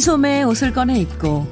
긴 0.00 0.04
소매에 0.06 0.44
옷을 0.44 0.72
꺼내 0.72 0.98
입고 0.98 1.46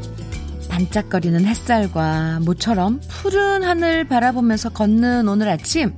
반짝거리는 0.71 1.45
햇살과 1.45 2.41
모처럼 2.41 2.99
푸른 3.07 3.63
하늘 3.63 4.09
바라보면서 4.09 4.71
걷는 4.71 5.29
오늘 5.29 5.51
아침 5.51 5.93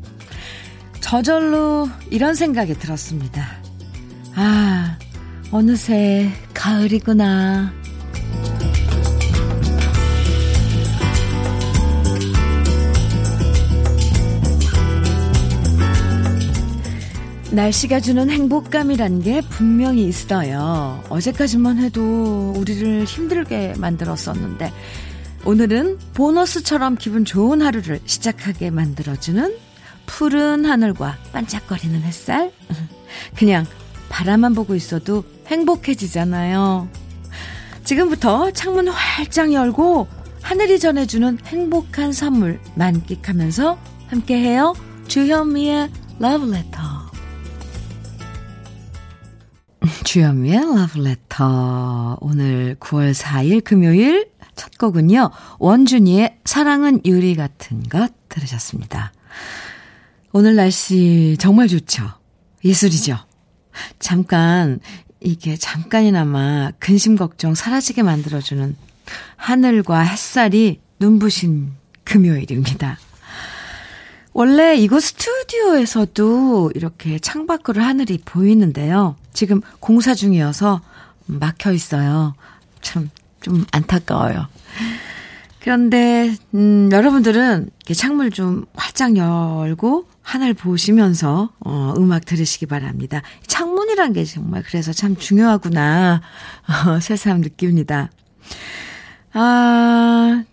저절로 1.00 1.88
이런 2.10 2.34
생각이 2.34 2.74
들었습니다. 2.74 3.46
아, 4.34 4.98
어느새 5.52 6.28
가을이구나. 6.52 7.72
날씨가 17.52 17.98
주는 17.98 18.30
행복감이란 18.30 19.22
게 19.22 19.40
분명히 19.40 20.06
있어요. 20.06 21.02
어제까지만 21.08 21.78
해도 21.78 22.52
우리를 22.56 23.04
힘들게 23.04 23.74
만들었었는데, 23.76 24.72
오늘은 25.44 25.98
보너스처럼 26.14 26.96
기분 26.96 27.24
좋은 27.24 27.60
하루를 27.60 28.00
시작하게 28.04 28.70
만들어주는 28.70 29.56
푸른 30.06 30.64
하늘과 30.64 31.16
반짝거리는 31.32 32.00
햇살? 32.02 32.52
그냥 33.36 33.66
바라만 34.08 34.54
보고 34.54 34.76
있어도 34.76 35.24
행복해지잖아요. 35.46 36.88
지금부터 37.82 38.52
창문 38.52 38.86
활짝 38.86 39.52
열고 39.52 40.06
하늘이 40.40 40.78
전해주는 40.78 41.38
행복한 41.46 42.12
선물 42.12 42.60
만끽하면서 42.76 43.76
함께해요. 44.08 44.74
주현미의 45.08 45.90
러브레터. 46.20 46.69
주현미의 50.10 50.74
러브레터. 50.74 52.18
오늘 52.20 52.74
9월 52.80 53.14
4일 53.14 53.62
금요일 53.62 54.28
첫 54.56 54.76
곡은요. 54.76 55.30
원준이의 55.60 56.38
사랑은 56.44 57.02
유리 57.04 57.36
같은 57.36 57.84
것 57.84 58.12
들으셨습니다. 58.28 59.12
오늘 60.32 60.56
날씨 60.56 61.36
정말 61.38 61.68
좋죠? 61.68 62.02
예술이죠? 62.64 63.18
잠깐, 64.00 64.80
이게 65.20 65.56
잠깐이나마 65.56 66.72
근심 66.80 67.14
걱정 67.14 67.54
사라지게 67.54 68.02
만들어주는 68.02 68.74
하늘과 69.36 70.00
햇살이 70.00 70.80
눈부신 70.98 71.70
금요일입니다. 72.02 72.98
원래 74.32 74.74
이곳 74.74 75.04
스튜디오에서도 75.04 76.72
이렇게 76.74 77.20
창밖으로 77.20 77.80
하늘이 77.80 78.18
보이는데요. 78.24 79.14
지금 79.32 79.60
공사 79.80 80.14
중이어서 80.14 80.80
막혀 81.26 81.72
있어요. 81.72 82.34
참, 82.80 83.10
좀 83.40 83.64
안타까워요. 83.72 84.48
그런데, 85.60 86.34
음, 86.54 86.88
여러분들은 86.90 87.70
창문을 87.94 88.30
좀 88.30 88.64
활짝 88.74 89.16
열고 89.16 90.08
하늘 90.22 90.54
보시면서, 90.54 91.50
어, 91.60 91.94
음악 91.98 92.24
들으시기 92.24 92.66
바랍니다. 92.66 93.22
창문이란 93.46 94.14
게 94.14 94.24
정말 94.24 94.62
그래서 94.62 94.92
참 94.92 95.16
중요하구나, 95.16 96.22
어, 96.86 97.00
새삼 97.00 97.42
느낍니다. 97.42 98.10
아, 99.32 100.44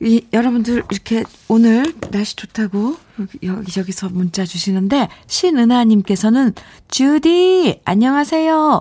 이, 0.00 0.26
여러분들 0.32 0.82
이렇게 0.90 1.24
오늘 1.48 1.94
날씨 2.10 2.36
좋다고 2.36 2.98
여기저기서 3.42 4.10
문자 4.10 4.44
주시는데 4.44 5.08
신은하님께서는 5.26 6.54
주디 6.88 7.80
안녕하세요. 7.84 8.80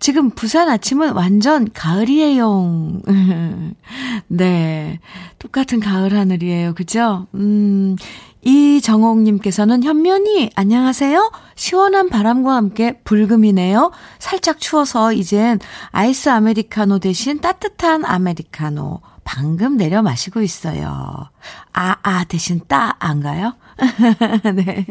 지금 0.00 0.30
부산 0.30 0.68
아침은 0.68 1.12
완전 1.12 1.68
가을이에요. 1.72 3.02
네. 4.26 4.98
똑같은 5.38 5.78
가을 5.78 6.12
하늘이에요. 6.12 6.74
그죠? 6.74 7.28
음, 7.34 7.96
이정옥님께서는 8.42 9.84
현면이 9.84 10.50
안녕하세요. 10.56 11.30
시원한 11.54 12.08
바람과 12.08 12.54
함께 12.54 12.98
불금이네요. 13.04 13.92
살짝 14.18 14.58
추워서 14.58 15.12
이젠 15.12 15.60
아이스 15.92 16.28
아메리카노 16.28 16.98
대신 16.98 17.40
따뜻한 17.40 18.04
아메리카노 18.04 19.00
방금 19.34 19.78
내려 19.78 20.02
마시고 20.02 20.42
있어요. 20.42 21.30
아, 21.72 21.96
아, 22.02 22.24
대신 22.24 22.60
따, 22.68 22.96
안가요? 22.98 23.54
네. 24.54 24.84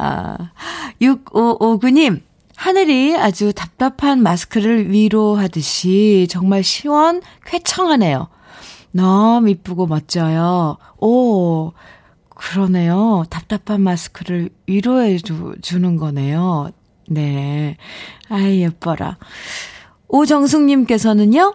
아, 0.00 0.50
6559님, 1.00 2.22
하늘이 2.56 3.16
아주 3.16 3.52
답답한 3.52 4.20
마스크를 4.20 4.90
위로하듯이 4.90 6.26
정말 6.28 6.64
시원, 6.64 7.22
쾌청하네요. 7.44 8.26
너무 8.90 9.48
이쁘고 9.50 9.86
멋져요. 9.86 10.78
오, 10.98 11.72
그러네요. 12.30 13.26
답답한 13.30 13.80
마스크를 13.80 14.50
위로해 14.66 15.18
주, 15.18 15.54
주는 15.62 15.96
거네요. 15.96 16.72
네. 17.08 17.76
아이, 18.28 18.62
예뻐라. 18.62 19.18
오정숙님께서는요, 20.08 21.54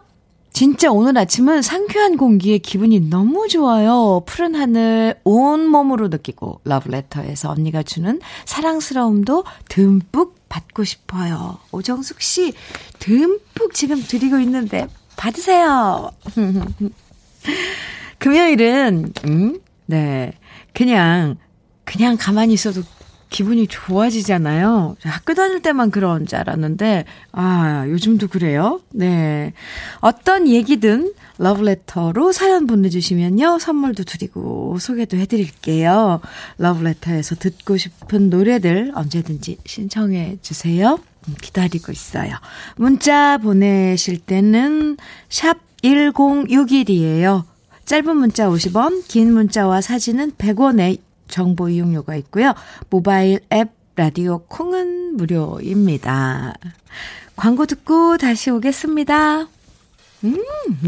진짜 0.54 0.92
오늘 0.92 1.18
아침은 1.18 1.62
상쾌한 1.62 2.18
공기에 2.18 2.58
기분이 2.58 3.00
너무 3.10 3.48
좋아요. 3.48 4.22
푸른 4.26 4.56
하늘 4.56 5.20
온몸으로 5.24 6.10
느끼고 6.10 6.62
러브레터에서 6.66 7.50
언니가 7.50 7.84
주는 7.84 8.20
사랑스러움도 8.46 9.46
듬뿍 9.70 10.36
받고 10.50 10.84
싶어요. 10.84 11.58
오정숙 11.72 12.22
씨 12.22 12.54
듬뿍 13.00 13.74
지금 13.74 14.02
드리고 14.02 14.40
있는데 14.40 14.88
받으세요. 15.16 16.12
금요일은 18.20 19.14
음? 19.26 19.60
네. 19.86 20.34
그냥 20.74 21.38
그냥 21.86 22.18
가만히 22.20 22.54
있어도 22.54 22.82
기분이 23.32 23.66
좋아지잖아요. 23.68 24.98
학교 25.04 25.34
다닐 25.34 25.62
때만 25.62 25.90
그런 25.90 26.28
줄 26.28 26.38
알았는데, 26.38 27.06
아, 27.32 27.86
요즘도 27.88 28.28
그래요? 28.28 28.82
네. 28.92 29.54
어떤 30.02 30.50
얘기든 30.50 31.14
러브레터로 31.38 32.34
사연 32.34 32.68
보내주시면요. 32.68 33.58
선물도 33.58 34.04
드리고 34.04 34.78
소개도 34.80 35.18
해드릴게요. 35.18 36.20
러브레터에서 36.58 37.36
듣고 37.36 37.78
싶은 37.78 38.30
노래들 38.30 38.92
언제든지 38.94 39.58
신청해 39.66 40.40
주세요. 40.42 41.00
음, 41.28 41.36
기다리고 41.42 41.94
있어요. 41.94 42.34
문자 42.76 43.38
보내실 43.38 44.20
때는 44.20 44.98
샵 45.30 45.58
1061이에요. 45.84 47.46
짧은 47.86 48.18
문자 48.18 48.50
50원, 48.50 49.08
긴 49.08 49.34
문자와 49.34 49.80
사진은 49.80 50.34
100원에 50.34 51.00
정보 51.32 51.70
이용료가 51.70 52.16
있고요. 52.18 52.54
모바일 52.92 53.40
앱 53.52 53.70
라디오 53.96 54.40
콩은 54.46 55.18
무료입니다. 55.18 56.54
광고 57.36 57.66
듣고 57.66 58.18
다시 58.18 58.52
오겠습니다. 58.52 59.48
음, 60.24 60.38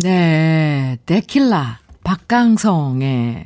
네. 0.01 0.97
데킬라 1.05 1.79
박강성의 2.03 3.45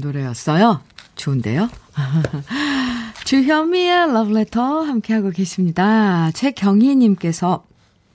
노래였어요. 0.00 0.80
좋은데요? 1.16 1.68
주현미의 3.24 4.12
러브레터 4.12 4.82
함께하고 4.82 5.30
계십니다. 5.30 6.30
최경희님께서, 6.32 7.64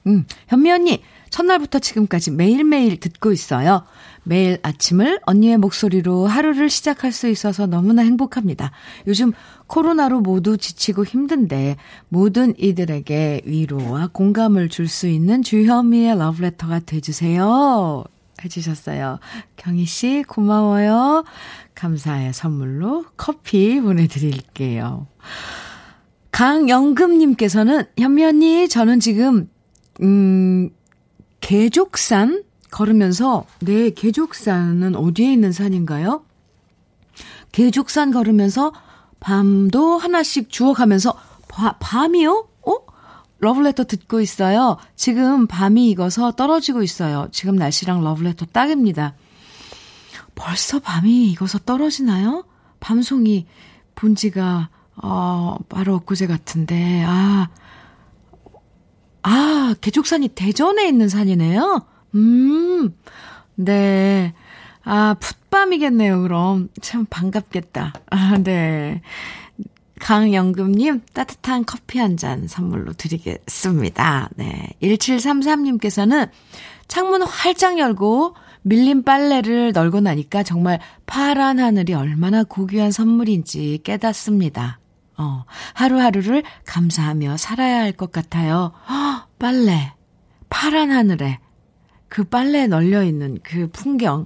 음, 0.07 0.25
현미 0.47 0.71
언니, 0.71 1.03
첫날부터 1.29 1.79
지금까지 1.79 2.31
매일매일 2.31 2.99
듣고 2.99 3.31
있어요. 3.31 3.83
매일 4.23 4.59
아침을 4.61 5.19
언니의 5.25 5.57
목소리로 5.57 6.27
하루를 6.27 6.69
시작할 6.69 7.11
수 7.11 7.27
있어서 7.27 7.65
너무나 7.65 8.03
행복합니다. 8.03 8.71
요즘 9.07 9.33
코로나로 9.67 10.21
모두 10.21 10.57
지치고 10.57 11.05
힘든데 11.05 11.77
모든 12.09 12.53
이들에게 12.57 13.41
위로와 13.45 14.09
공감을 14.13 14.69
줄 14.69 14.87
수 14.87 15.07
있는 15.07 15.41
주현미의 15.41 16.17
러브레터가 16.17 16.79
돼주세요. 16.79 18.03
해주셨어요. 18.43 19.19
경희 19.55 19.85
씨 19.85 20.23
고마워요. 20.27 21.23
감사의 21.75 22.33
선물로 22.33 23.05
커피 23.15 23.79
보내드릴게요. 23.79 25.07
강영금님께서는 26.31 27.85
현미 27.97 28.25
언니 28.25 28.67
저는 28.67 28.99
지금 28.99 29.49
음 30.01 30.69
개족산 31.39 32.43
걸으면서 32.71 33.45
네, 33.59 33.91
개족산은 33.91 34.95
어디에 34.95 35.31
있는 35.31 35.51
산인가요? 35.51 36.23
개족산 37.51 38.11
걸으면서 38.11 38.71
밤도 39.19 39.97
하나씩 39.97 40.49
주워가면서 40.49 41.13
바, 41.47 41.73
밤이요? 41.79 42.47
어? 42.65 42.77
러블레터 43.39 43.83
듣고 43.83 44.21
있어요. 44.21 44.77
지금 44.95 45.47
밤이 45.47 45.89
익어서 45.91 46.31
떨어지고 46.31 46.81
있어요. 46.81 47.27
지금 47.31 47.55
날씨랑 47.55 48.03
러블레터 48.03 48.47
딱입니다. 48.47 49.15
벌써 50.33 50.79
밤이 50.79 51.29
익어서 51.31 51.59
떨어지나요? 51.59 52.45
밤송이 52.79 53.45
본 53.95 54.15
지가, 54.15 54.69
어, 55.03 55.57
바로 55.69 55.95
엊그제 55.95 56.25
같은데, 56.27 57.03
아, 57.05 57.49
아, 59.23 59.75
개족산이 59.81 60.29
대전에 60.29 60.87
있는 60.87 61.09
산이네요? 61.09 61.85
음, 62.15 62.93
네. 63.55 64.33
아, 64.83 65.15
풋밤이겠네요, 65.19 66.21
그럼. 66.23 66.69
참 66.81 67.05
반갑겠다. 67.09 67.93
아, 68.09 68.37
네. 68.43 69.01
강영금님, 69.99 71.01
따뜻한 71.13 71.63
커피 71.65 71.99
한 71.99 72.17
잔 72.17 72.47
선물로 72.47 72.93
드리겠습니다. 72.93 74.29
네. 74.35 74.69
1733님께서는 74.81 76.29
창문 76.87 77.21
활짝 77.21 77.77
열고 77.77 78.35
밀린 78.63 79.03
빨래를 79.03 79.71
널고 79.73 80.01
나니까 80.01 80.43
정말 80.43 80.79
파란 81.05 81.59
하늘이 81.59 81.93
얼마나 81.93 82.43
고귀한 82.43 82.91
선물인지 82.91 83.79
깨닫습니다. 83.83 84.79
어, 85.17 85.45
하루하루를 85.73 86.43
감사하며 86.65 87.37
살아야 87.37 87.81
할 87.81 87.93
것 87.93 88.11
같아요. 88.11 88.71
허, 88.89 89.27
빨래. 89.37 89.93
파란 90.49 90.91
하늘에 90.91 91.39
그 92.11 92.25
빨래에 92.25 92.67
널려 92.67 93.03
있는 93.03 93.39
그 93.41 93.69
풍경. 93.71 94.25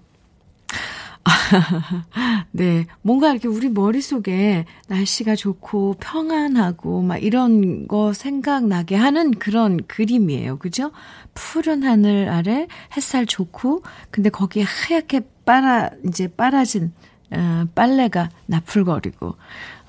네. 2.51 2.87
뭔가 3.03 3.29
이렇게 3.29 3.47
우리 3.47 3.69
머릿속에 3.69 4.65
날씨가 4.87 5.35
좋고 5.35 5.97
평안하고 5.99 7.03
막 7.03 7.17
이런 7.17 7.87
거 7.87 8.11
생각나게 8.11 8.95
하는 8.95 9.29
그런 9.35 9.85
그림이에요. 9.85 10.57
그죠? 10.57 10.89
푸른 11.35 11.83
하늘 11.83 12.27
아래 12.29 12.67
햇살 12.97 13.27
좋고, 13.27 13.83
근데 14.09 14.31
거기에 14.31 14.63
하얗게 14.63 15.21
빨아, 15.45 15.91
이제 16.07 16.27
빨아진, 16.27 16.91
어, 17.29 17.65
빨래가 17.75 18.29
나풀거리고. 18.47 19.35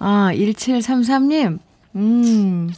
아, 0.00 0.31
1733님, 0.34 1.60
음, 1.94 2.69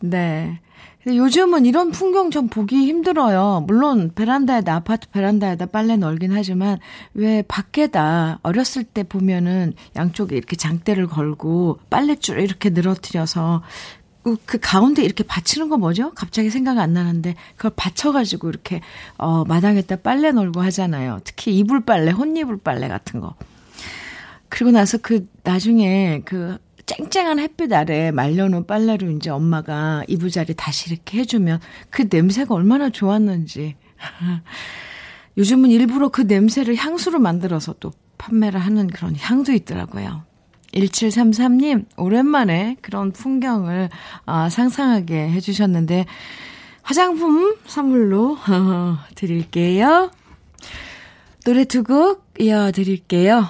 네. 0.00 0.58
요즘은 1.06 1.66
이런 1.66 1.90
풍경 1.90 2.30
좀 2.30 2.48
보기 2.48 2.86
힘들어요. 2.86 3.64
물론 3.66 4.10
베란다에다 4.14 4.74
아파트 4.74 5.08
베란다에다 5.10 5.66
빨래 5.66 5.96
널긴 5.96 6.32
하지만 6.32 6.78
왜 7.12 7.42
밖에다 7.42 8.38
어렸을 8.42 8.84
때 8.84 9.02
보면은 9.02 9.74
양쪽에 9.96 10.34
이렇게 10.36 10.56
장대를 10.56 11.06
걸고 11.06 11.78
빨래줄 11.90 12.40
이렇게 12.40 12.70
늘어뜨려서 12.70 13.62
그, 14.22 14.36
그 14.46 14.58
가운데 14.58 15.04
이렇게 15.04 15.22
받치는 15.22 15.68
거 15.68 15.76
뭐죠? 15.76 16.12
갑자기 16.14 16.48
생각 16.48 16.78
안 16.78 16.94
나는데 16.94 17.34
그걸 17.56 17.72
받쳐가지고 17.76 18.48
이렇게 18.48 18.80
어 19.18 19.44
마당에다 19.44 19.96
빨래 19.96 20.32
널고 20.32 20.62
하잖아요. 20.62 21.20
특히 21.24 21.54
이불 21.58 21.84
빨래, 21.84 22.10
혼이불 22.10 22.58
빨래 22.58 22.88
같은 22.88 23.20
거. 23.20 23.34
그리고 24.48 24.70
나서 24.70 24.96
그 24.98 25.28
나중에 25.42 26.22
그 26.24 26.58
쨍쨍한 26.86 27.38
햇빛 27.38 27.72
아래 27.72 28.10
말려놓은 28.10 28.66
빨래로 28.66 29.10
이제 29.12 29.30
엄마가 29.30 30.04
이부자리 30.08 30.54
다시 30.54 30.90
이렇게 30.92 31.18
해주면 31.18 31.60
그 31.90 32.08
냄새가 32.10 32.54
얼마나 32.54 32.90
좋았는지. 32.90 33.76
요즘은 35.38 35.70
일부러 35.70 36.08
그 36.08 36.22
냄새를 36.22 36.76
향수로 36.76 37.18
만들어서 37.18 37.74
또 37.80 37.92
판매를 38.18 38.60
하는 38.60 38.86
그런 38.88 39.16
향도 39.16 39.52
있더라고요. 39.52 40.24
1733님, 40.72 41.86
오랜만에 41.96 42.76
그런 42.82 43.12
풍경을 43.12 43.90
아, 44.26 44.48
상상하게 44.48 45.30
해주셨는데, 45.30 46.06
화장품 46.82 47.56
선물로 47.66 48.36
드릴게요. 49.14 50.10
노래 51.44 51.64
두 51.64 51.82
곡 51.84 52.24
이어드릴게요. 52.38 53.46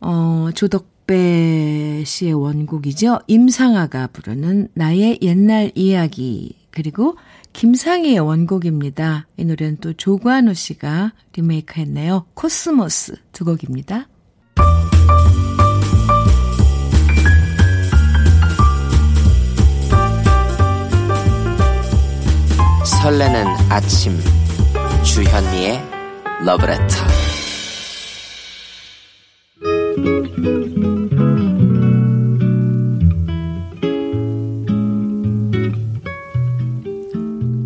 어, 0.00 0.48
조덕배 0.54 2.04
씨의 2.04 2.34
원곡이죠. 2.34 3.20
임상아가 3.26 4.08
부르는 4.08 4.68
나의 4.74 5.18
옛날 5.22 5.72
이야기. 5.74 6.54
그리고 6.70 7.16
김상희의 7.54 8.20
원곡입니다. 8.20 9.26
이 9.38 9.44
노래는 9.46 9.78
또 9.80 9.94
조관우 9.94 10.52
씨가 10.52 11.14
리메이크 11.32 11.80
했네요. 11.80 12.26
코스모스 12.34 13.16
두 13.32 13.44
곡입니다. 13.46 14.06
설레는 23.02 23.46
아침 23.70 24.12
주현미의 25.02 25.82
러브레터 26.44 27.08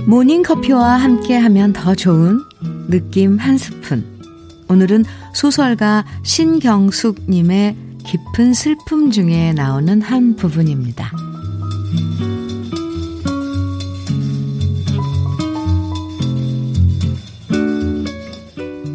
모닝커피와 0.06 0.96
함께하면 0.96 1.72
더 1.72 1.94
좋은 1.94 2.40
느낌 2.88 3.38
한 3.38 3.56
스푼. 3.56 4.04
오늘은 4.68 5.04
소설가 5.32 6.04
신경숙님의 6.24 7.76
깊은 8.04 8.52
슬픔 8.52 9.10
중에 9.10 9.52
나오는 9.52 10.02
한 10.02 10.34
부분입니다. 10.34 11.12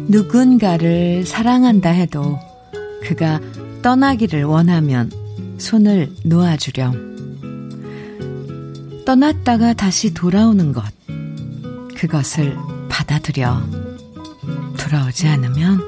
누군가를 0.08 1.24
사랑한다 1.24 1.90
해도 1.90 2.38
그가 3.02 3.40
떠나기를 3.82 4.44
원하면 4.44 5.10
손을 5.58 6.10
놓아주렴. 6.24 7.08
떠났다가 9.06 9.72
다시 9.72 10.12
돌아오는 10.12 10.72
것. 10.72 10.97
그것을 11.98 12.56
받아들여 12.88 13.60
돌아오지 14.78 15.26
않으면 15.26 15.82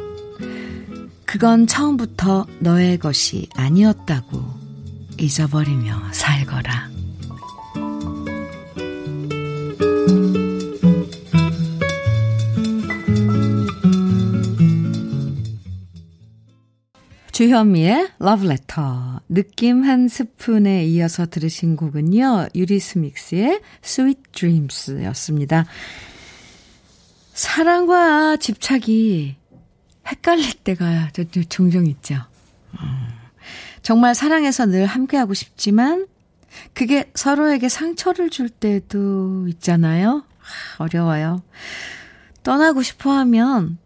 그건 1.25 1.69
처음부터 1.69 2.47
너의 2.59 2.99
것이 2.99 3.49
아니었다고 3.55 4.43
잊어버리며 5.19 6.13
살거라. 6.13 6.90
주현미의 17.41 18.11
Love 18.21 18.47
Letter. 18.47 19.21
느낌 19.31 19.83
한 19.83 20.09
스푼에 20.09 20.85
이어서 20.85 21.25
들으신 21.25 21.75
곡은요, 21.75 22.49
유리스믹스의 22.55 23.63
Sweet 23.83 24.21
Dreams 24.33 25.03
였습니다. 25.05 25.65
사랑과 27.33 28.37
집착이 28.37 29.37
헷갈릴 30.07 30.53
때가 30.65 31.13
종종 31.49 31.87
있죠. 31.87 32.17
음. 32.79 33.09
정말 33.81 34.15
사랑해서 34.15 34.67
늘 34.67 34.85
함께하고 34.85 35.33
싶지만, 35.33 36.09
그게 36.75 37.11
서로에게 37.15 37.71
상처를 37.71 38.29
줄 38.29 38.51
때도 38.51 39.49
있잖아요. 39.49 40.27
어려워요. 40.77 41.43
떠나고 42.43 42.83
싶어 42.83 43.13
하면, 43.13 43.79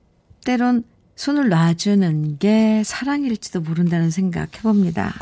때론 0.45 0.83
손을 1.17 1.49
놔주는 1.49 2.39
게 2.39 2.83
사랑일지도 2.85 3.61
모른다는 3.61 4.11
생각 4.11 4.57
해봅니다. 4.59 5.09
아, 5.09 5.13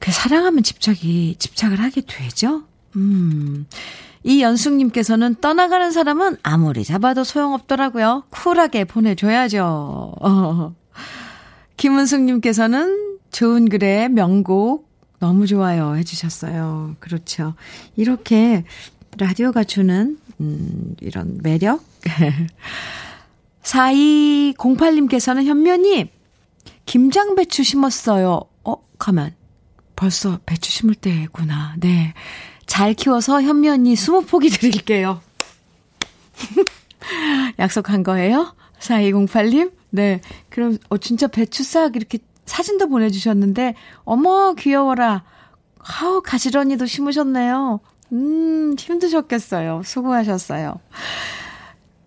그 0.00 0.10
사랑하면 0.10 0.62
집착이, 0.62 1.36
집착을 1.38 1.78
하게 1.80 2.00
되죠? 2.00 2.64
음. 2.96 3.66
이연숙님께서는 4.28 5.36
떠나가는 5.36 5.90
사람은 5.90 6.36
아무리 6.42 6.84
잡아도 6.84 7.24
소용없더라고요. 7.24 8.24
쿨하게 8.28 8.84
보내줘야죠. 8.84 10.14
어. 10.20 10.74
김은숙님께서는 11.78 13.18
좋은 13.30 13.70
글의 13.70 14.10
명곡 14.10 14.86
너무 15.18 15.46
좋아요 15.46 15.96
해주셨어요. 15.96 16.96
그렇죠. 17.00 17.54
이렇게 17.96 18.64
라디오가 19.16 19.64
주는, 19.64 20.18
음, 20.40 20.94
이런 21.00 21.38
매력? 21.42 21.82
4208님께서는 23.62 25.44
현면이 25.44 26.10
김장배추 26.84 27.64
심었어요. 27.64 28.42
어, 28.64 28.74
가만. 28.98 29.34
벌써 29.96 30.38
배추 30.44 30.70
심을 30.70 30.94
때구나. 30.94 31.74
네. 31.78 32.12
잘 32.68 32.94
키워서 32.94 33.42
현미 33.42 33.68
언니 33.68 33.94
20포기 33.94 34.56
드릴게요. 34.60 35.20
약속한 37.58 38.04
거예요? 38.04 38.54
4208님? 38.78 39.72
네. 39.90 40.20
그럼, 40.50 40.78
어, 40.88 40.98
진짜 40.98 41.26
배추 41.26 41.64
싹 41.64 41.96
이렇게 41.96 42.18
사진도 42.44 42.88
보내주셨는데, 42.88 43.74
어머, 44.04 44.54
귀여워라. 44.54 45.24
아우, 45.78 46.22
가지런히도 46.22 46.86
심으셨네요. 46.86 47.80
음, 48.12 48.76
힘드셨겠어요. 48.78 49.82
수고하셨어요. 49.84 50.78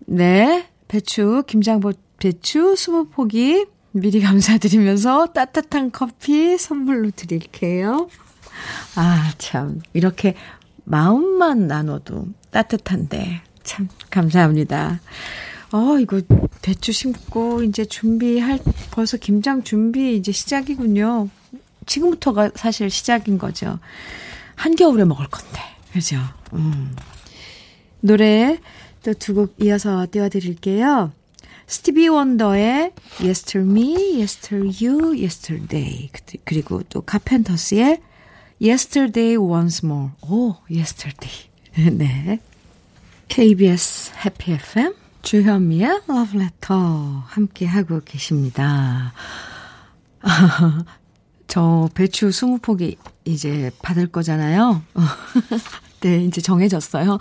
네. 0.06 0.68
배추, 0.88 1.42
김장보 1.46 1.92
배추 2.18 2.74
20포기 2.74 3.68
미리 3.90 4.22
감사드리면서 4.22 5.26
따뜻한 5.28 5.90
커피 5.90 6.56
선물로 6.56 7.10
드릴게요. 7.14 8.08
아, 8.96 9.32
참. 9.38 9.80
이렇게 9.92 10.34
마음만 10.84 11.66
나눠도 11.66 12.26
따뜻한데. 12.50 13.42
참, 13.62 13.88
감사합니다. 14.10 15.00
어, 15.72 15.98
이거 15.98 16.20
배추 16.60 16.92
심고 16.92 17.62
이제 17.62 17.84
준비할, 17.84 18.58
벌써 18.90 19.16
김장 19.16 19.62
준비 19.62 20.16
이제 20.16 20.32
시작이군요. 20.32 21.28
지금부터가 21.86 22.50
사실 22.54 22.90
시작인 22.90 23.38
거죠. 23.38 23.78
한겨울에 24.56 25.04
먹을 25.04 25.26
건데. 25.28 25.60
그죠? 25.92 26.18
음. 26.52 26.94
노래 28.00 28.58
또 29.02 29.14
두 29.14 29.34
곡 29.34 29.54
이어서 29.60 30.06
띄워드릴게요. 30.10 31.12
스티비 31.66 32.08
원더의 32.08 32.92
Yesterday, 33.20 34.18
Yesterday, 34.20 35.22
Yesterday 35.22 36.10
그리고 36.44 36.82
또 36.88 37.00
카펜터스의 37.00 38.00
Yesterday 38.62 39.36
Once 39.36 39.84
More. 39.84 40.12
오, 40.22 40.54
Yesterday. 40.70 41.50
네. 41.98 42.38
KBS 43.26 44.12
해피 44.24 44.52
FM 44.52 44.94
주현미의 45.22 46.02
Love 46.08 46.40
Letter 46.40 46.80
함께 47.26 47.66
하고 47.66 48.00
계십니다. 48.04 49.12
저 51.48 51.88
배추 51.94 52.28
20포기 52.28 52.98
이제 53.24 53.72
받을 53.82 54.06
거잖아요. 54.06 54.82
네, 56.00 56.24
이제 56.24 56.40
정해졌어요. 56.40 57.18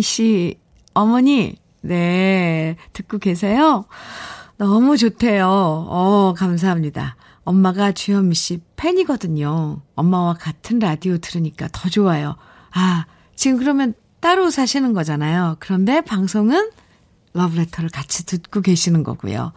씨, 0.01 0.57
어머니, 0.93 1.57
네, 1.81 2.75
듣고 2.93 3.19
계세요? 3.19 3.85
너무 4.57 4.97
좋대요. 4.97 5.47
어, 5.47 6.33
감사합니다. 6.35 7.15
엄마가 7.43 7.91
주현미 7.91 8.35
씨 8.35 8.59
팬이거든요. 8.75 9.81
엄마와 9.95 10.33
같은 10.33 10.79
라디오 10.79 11.17
들으니까 11.17 11.69
더 11.71 11.87
좋아요. 11.89 12.35
아, 12.71 13.05
지금 13.35 13.57
그러면 13.57 13.93
따로 14.19 14.49
사시는 14.49 14.93
거잖아요. 14.93 15.57
그런데 15.59 16.01
방송은 16.01 16.71
러브레터를 17.33 17.89
같이 17.89 18.25
듣고 18.25 18.61
계시는 18.61 19.03
거고요. 19.03 19.53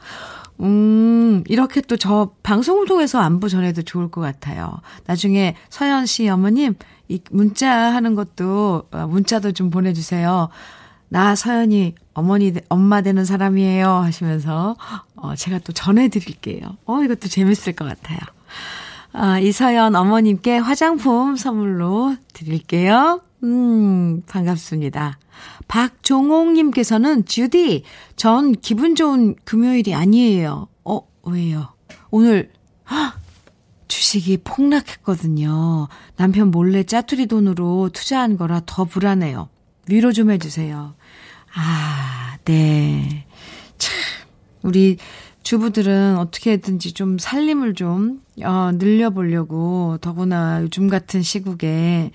음, 0.61 1.43
이렇게 1.49 1.81
또 1.81 1.97
저 1.97 2.31
방송을 2.43 2.87
통해서 2.87 3.19
안부 3.21 3.49
전해도 3.49 3.83
좋을 3.83 4.11
것 4.11 4.21
같아요. 4.21 4.81
나중에 5.07 5.55
서현 5.71 6.07
씨 6.07 6.29
어머님, 6.29 6.75
이 7.09 7.21
문자 7.31 7.71
하는 7.71 8.15
것도, 8.15 8.85
어, 8.91 9.07
문자도 9.07 9.53
좀 9.53 9.71
보내주세요. 9.71 10.49
나 11.09 11.35
서연이 11.35 11.95
어머니, 12.15 12.53
엄마 12.69 13.01
되는 13.03 13.25
사람이에요. 13.25 13.89
하시면서, 13.89 14.77
어, 15.17 15.35
제가 15.35 15.59
또 15.61 15.73
전해드릴게요. 15.73 16.77
어, 16.87 17.03
이것도 17.03 17.29
재밌을 17.29 17.73
것 17.73 17.85
같아요. 17.87 18.19
아, 19.13 19.39
이서연 19.41 19.97
어머님께 19.97 20.59
화장품 20.59 21.37
선물로 21.37 22.17
드릴게요. 22.33 23.21
음, 23.43 24.23
반갑습니다. 24.29 25.19
박종옥님께서는, 25.67 27.25
주디, 27.25 27.85
전 28.17 28.53
기분 28.53 28.95
좋은 28.95 29.35
금요일이 29.45 29.95
아니에요. 29.95 30.69
어, 30.85 31.01
왜요? 31.25 31.75
오늘, 32.11 32.51
헉, 32.91 33.15
주식이 33.89 34.39
폭락했거든요. 34.45 35.89
남편 36.17 36.51
몰래 36.51 36.85
짜투리 36.85 37.27
돈으로 37.27 37.91
투자한 37.93 38.37
거라 38.37 38.61
더 38.67 38.85
불안해요. 38.85 39.49
위로 39.89 40.13
좀 40.13 40.31
해주세요. 40.31 40.95
아, 41.55 42.37
네. 42.45 43.27
참, 43.79 43.93
우리 44.63 44.99
주부들은 45.51 46.17
어떻게든지 46.17 46.93
좀 46.93 47.19
살림을 47.19 47.75
좀, 47.75 48.23
어, 48.45 48.71
늘려보려고, 48.73 49.99
더구나 50.01 50.63
요즘 50.63 50.89
같은 50.89 51.23
시국에, 51.23 52.13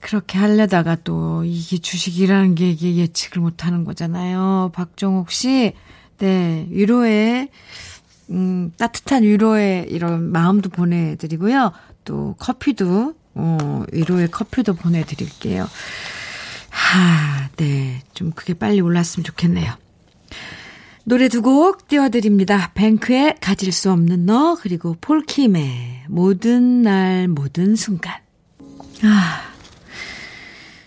그렇게 0.00 0.36
하려다가 0.36 0.96
또, 1.04 1.42
이게 1.46 1.78
주식이라는 1.78 2.54
게 2.54 2.68
이게 2.68 2.96
예측을 2.96 3.40
못 3.40 3.64
하는 3.64 3.84
거잖아요. 3.84 4.72
박종옥 4.74 5.30
씨, 5.30 5.72
네, 6.18 6.66
위로의, 6.68 7.48
음, 8.28 8.72
따뜻한 8.76 9.22
위로의 9.22 9.86
이런 9.88 10.30
마음도 10.30 10.68
보내드리고요. 10.68 11.72
또 12.04 12.34
커피도, 12.38 13.14
어, 13.36 13.84
위로의 13.90 14.30
커피도 14.30 14.74
보내드릴게요. 14.74 15.66
하, 16.68 17.48
네. 17.56 18.02
좀 18.12 18.32
그게 18.32 18.52
빨리 18.52 18.82
올랐으면 18.82 19.24
좋겠네요. 19.24 19.72
노래 21.06 21.28
두 21.28 21.42
곡 21.42 21.86
띄워드립니다. 21.88 22.72
뱅크의 22.74 23.36
가질 23.40 23.72
수 23.72 23.90
없는 23.92 24.24
너, 24.24 24.56
그리고 24.60 24.96
폴킴의 25.00 26.04
모든 26.08 26.82
날, 26.82 27.28
모든 27.28 27.76
순간. 27.76 28.14
아. 29.02 29.52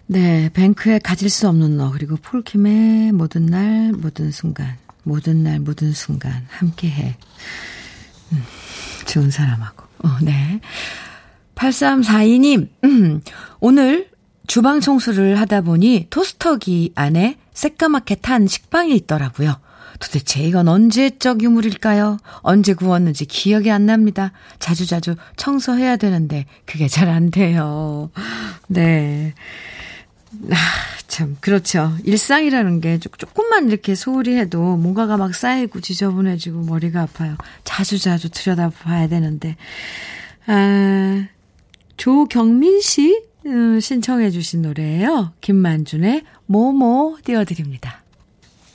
네. 0.08 0.50
뱅크의 0.54 1.02
가질 1.02 1.30
수 1.30 1.48
없는 1.48 1.78
너, 1.78 1.92
그리고 1.92 2.16
폴킴의 2.18 3.12
모든 3.12 3.46
날, 3.46 3.92
모든 3.94 4.32
순간. 4.32 4.78
모든 5.04 5.44
날, 5.44 5.60
모든 5.60 5.92
순간. 5.94 6.48
함께 6.50 6.90
해. 6.90 7.18
음, 8.32 8.44
좋은 9.06 9.30
사람하고. 9.30 9.86
어, 10.00 10.18
네. 10.24 10.60
8342님, 11.56 12.70
음, 12.86 13.22
오늘 13.60 14.10
주방 14.48 14.80
청소를 14.80 15.40
하다 15.40 15.62
보니 15.62 16.08
토스터기 16.10 16.94
안에 16.96 17.38
새까맣게 17.54 18.16
탄 18.16 18.48
식빵이 18.48 18.96
있더라고요. 18.96 19.60
도대체 20.00 20.42
이건 20.44 20.68
언제적 20.68 21.42
유물일까요? 21.44 22.18
언제 22.42 22.74
구웠는지 22.74 23.26
기억이 23.26 23.72
안 23.72 23.86
납니다. 23.86 24.32
자주자주 24.60 25.16
청소해야 25.36 25.98
되는데 25.98 26.46
그게 26.66 26.88
잘 26.88 27.08
안 27.10 27.32
돼요. 27.32 28.10
네. 28.68 29.34
아, 30.52 30.56
참, 31.08 31.38
그렇죠. 31.40 31.94
일상이라는 32.04 32.82
게 32.82 33.00
조금만 33.00 33.70
이렇게 33.70 33.96
소홀히 33.96 34.36
해도 34.36 34.76
뭔가가 34.76 35.18
막 35.18 35.34
쌓이고 35.34 35.80
지저분해지고 35.80 36.64
머리가 36.64 37.02
아파요. 37.02 37.38
자주자주 37.64 38.30
들여다 38.30 38.70
봐야 38.70 39.08
되는데. 39.08 39.56
아, 40.48 41.26
조경민 41.96 42.82
씨? 42.82 43.24
음, 43.46 43.80
신청해 43.80 44.30
주신 44.32 44.62
노래예요. 44.62 45.32
김만준의 45.42 46.24
모모 46.46 47.18
띄워드립니다. 47.24 48.04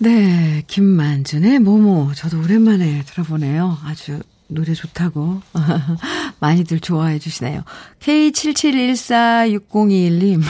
네, 0.02 0.62
김만준의 0.66 1.60
모모. 1.60 2.12
저도 2.16 2.40
오랜만에 2.40 3.04
들어보네요. 3.04 3.78
아주 3.84 4.18
노래 4.48 4.74
좋다고 4.74 5.40
많이들 6.40 6.80
좋아해 6.80 7.20
주시네요. 7.20 7.62
K77146021님. 8.00 10.42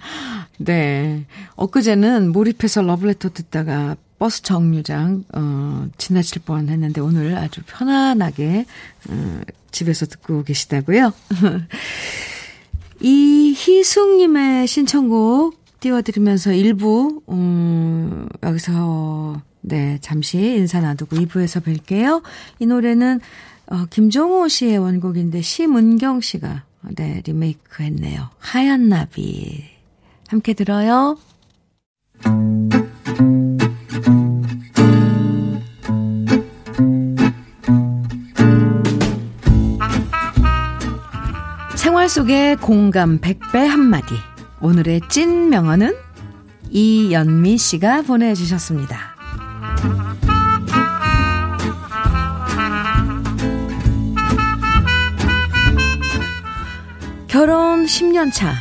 네. 0.56 1.26
엊그제는 1.54 2.32
몰입해서 2.32 2.80
러브레터 2.80 3.28
듣다가 3.34 3.94
버스 4.18 4.42
정류장 4.42 5.24
어 5.34 5.86
지나칠 5.98 6.40
뻔 6.46 6.70
했는데 6.70 7.02
오늘 7.02 7.36
아주 7.36 7.60
편안하게 7.66 8.64
어, 9.10 9.40
집에서 9.70 10.06
듣고 10.06 10.44
계시다고요. 10.44 11.12
이희숙님의 13.02 14.66
신청곡 14.66 15.62
띄워드리면서 15.84 16.50
1부, 16.52 17.20
음, 17.28 18.26
여기서, 18.42 19.42
네, 19.60 19.98
잠시 20.00 20.38
인사 20.38 20.80
놔두고 20.80 21.16
2부에서 21.16 21.62
뵐게요. 21.62 22.22
이 22.58 22.64
노래는, 22.64 23.20
어, 23.66 23.84
김종호 23.90 24.48
씨의 24.48 24.78
원곡인데, 24.78 25.42
심은경 25.42 26.22
씨가, 26.22 26.64
네, 26.96 27.20
리메이크 27.26 27.82
했네요. 27.82 28.30
하얀 28.38 28.88
나비. 28.88 29.64
함께 30.28 30.54
들어요. 30.54 31.18
생활 41.76 42.08
속의 42.08 42.56
공감 42.56 43.20
100배 43.20 43.66
한마디. 43.66 44.14
오늘의 44.64 45.02
찐 45.10 45.50
명언은 45.50 45.94
이연미 46.70 47.58
씨가 47.58 48.00
보내주셨습니다. 48.00 48.98
결혼 57.28 57.84
10년 57.84 58.32
차. 58.32 58.54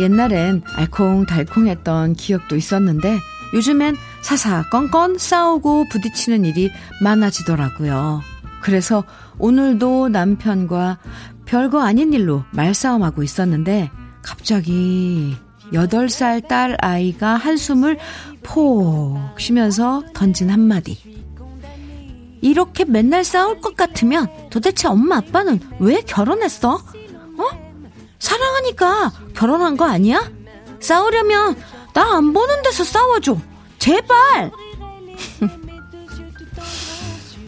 옛날엔 0.00 0.62
알콩달콩했던 0.76 2.14
기억도 2.14 2.56
있었는데 2.56 3.18
요즘엔 3.52 3.96
사사건건 4.22 5.18
싸우고 5.18 5.90
부딪히는 5.90 6.46
일이 6.46 6.70
많아지더라고요. 7.02 8.22
그래서 8.62 9.04
오늘도 9.36 10.08
남편과 10.08 11.00
별거 11.44 11.82
아닌 11.82 12.14
일로 12.14 12.44
말싸움하고 12.52 13.22
있었는데 13.22 13.90
갑자기 14.22 15.36
8살 15.72 16.46
딸 16.48 16.76
아이가 16.80 17.34
한숨을 17.34 17.98
폭 18.42 19.18
쉬면서 19.38 20.02
던진 20.14 20.50
한마디. 20.50 20.98
이렇게 22.42 22.84
맨날 22.84 23.22
싸울 23.22 23.60
것 23.60 23.76
같으면 23.76 24.28
도대체 24.50 24.88
엄마 24.88 25.16
아빠는 25.18 25.60
왜 25.78 26.00
결혼했어? 26.00 26.74
어? 26.74 27.44
사랑하니까 28.18 29.12
결혼한 29.34 29.76
거 29.76 29.84
아니야? 29.84 30.30
싸우려면 30.80 31.56
나 31.94 32.14
안 32.16 32.32
보는 32.32 32.62
데서 32.62 32.82
싸워줘. 32.84 33.36
제발! 33.78 34.50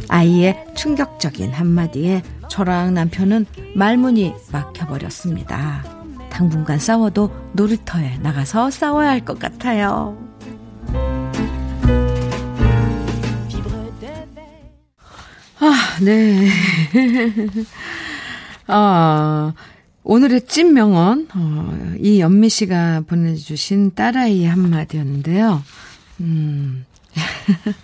아이의 0.09 0.67
충격적인 0.77 1.53
한마디에 1.53 2.23
저랑 2.49 2.93
남편은 2.95 3.47
말문이 3.75 4.35
막혀버렸습니다. 4.53 6.02
당분간 6.33 6.79
싸워도 6.79 7.31
놀이터에 7.53 8.19
나가서 8.19 8.71
싸워야 8.71 9.11
할 9.11 9.23
것 9.25 9.39
같아요. 9.39 10.17
아, 15.61 15.99
네. 16.03 16.49
아, 18.67 19.53
오늘의 20.03 20.47
찐 20.47 20.75
명언, 20.75 21.29
어, 21.35 21.97
이 22.01 22.21
연미 22.21 22.49
씨가 22.49 23.03
보내주신 23.07 23.95
딸아이의 23.95 24.47
한마디였는데요. 24.49 25.63
음, 26.21 26.85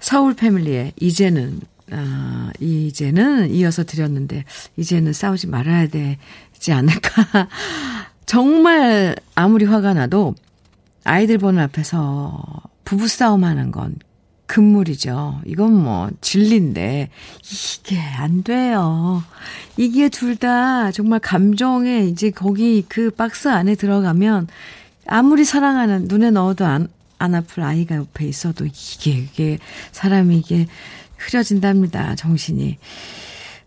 서울 0.00 0.34
패밀리의 0.34 0.92
이제는, 1.00 1.60
아, 1.92 2.52
이제는 2.60 3.50
이어서 3.50 3.84
드렸는데, 3.84 4.44
이제는 4.76 5.14
싸우지 5.14 5.46
말아야 5.46 5.86
되 5.88 6.18
지 6.58 6.72
않을까. 6.72 7.48
정말 8.26 9.16
아무리 9.34 9.64
화가 9.64 9.94
나도 9.94 10.34
아이들 11.04 11.38
보는 11.38 11.62
앞에서 11.62 12.42
부부싸움 12.84 13.44
하는 13.44 13.70
건 13.70 13.96
금물이죠. 14.46 15.42
이건 15.46 15.74
뭐 15.74 16.10
진리인데 16.20 17.10
이게 17.42 17.98
안 18.00 18.42
돼요. 18.42 19.22
이게 19.76 20.08
둘 20.08 20.36
다 20.36 20.90
정말 20.92 21.20
감정에 21.20 22.04
이제 22.04 22.30
거기 22.30 22.84
그 22.88 23.10
박스 23.10 23.48
안에 23.48 23.74
들어가면 23.74 24.48
아무리 25.06 25.44
사랑하는 25.44 26.06
눈에 26.08 26.30
넣어도 26.30 26.64
안, 26.64 26.88
안 27.18 27.34
아플 27.34 27.62
아이가 27.62 27.96
옆에 27.96 28.26
있어도 28.26 28.64
이게 28.66 29.10
이게 29.10 29.58
사람이 29.92 30.38
이게 30.38 30.66
흐려진답니다. 31.16 32.14
정신이. 32.14 32.78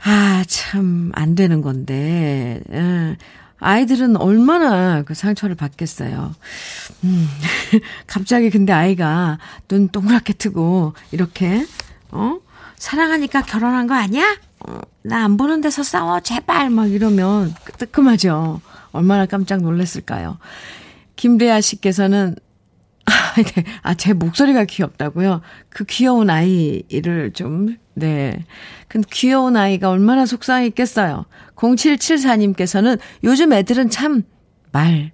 아, 0.03 0.43
참, 0.47 1.11
안 1.13 1.35
되는 1.35 1.61
건데. 1.61 2.61
예. 2.71 3.17
아이들은 3.59 4.17
얼마나 4.17 5.03
그 5.03 5.13
상처를 5.13 5.55
받겠어요. 5.55 6.33
음, 7.03 7.27
갑자기 8.07 8.49
근데 8.49 8.73
아이가 8.73 9.37
눈 9.67 9.89
동그랗게 9.89 10.33
뜨고, 10.33 10.93
이렇게, 11.11 11.65
어? 12.09 12.39
사랑하니까 12.77 13.43
결혼한 13.43 13.85
거 13.85 13.93
아니야? 13.93 14.25
어, 14.67 14.79
나 15.03 15.23
안 15.23 15.37
보는 15.37 15.61
데서 15.61 15.83
싸워, 15.83 16.19
제발! 16.21 16.71
막 16.71 16.89
이러면 16.91 17.53
뜨끔하죠. 17.77 18.61
얼마나 18.91 19.27
깜짝 19.27 19.61
놀랐을까요? 19.61 20.39
김래아 21.15 21.61
씨께서는, 21.61 22.35
아, 23.81 23.93
제 23.93 24.13
목소리가 24.13 24.65
귀엽다고요? 24.65 25.41
그 25.69 25.83
귀여운 25.85 26.29
아이를 26.29 27.31
좀, 27.33 27.77
네. 27.93 28.43
그 28.87 29.01
귀여운 29.11 29.57
아이가 29.57 29.89
얼마나 29.89 30.25
속상했겠어요. 30.25 31.25
0774님께서는 31.55 32.99
요즘 33.23 33.53
애들은 33.53 33.89
참 33.89 34.23
말 34.73 35.11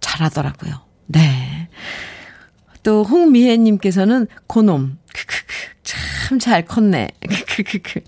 잘하더라고요. 0.00 0.80
네. 1.06 1.68
또 2.82 3.04
홍미애님께서는 3.04 4.26
고놈. 4.46 4.98
크크크. 5.14 5.54
참 5.82 6.38
잘 6.38 6.64
컸네. 6.64 7.08
크크크크. 7.20 8.00